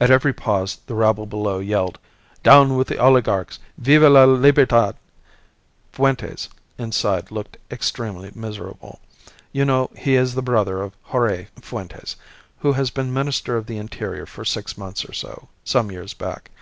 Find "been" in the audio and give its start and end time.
12.90-13.12